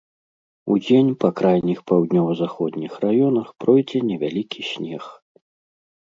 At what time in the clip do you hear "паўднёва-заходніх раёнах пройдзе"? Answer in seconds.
1.91-3.99